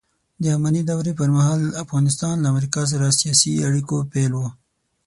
[0.43, 4.41] د اماني دورې پرمهال افغانستان له امریکا سره سیاسي اړیکو پیل و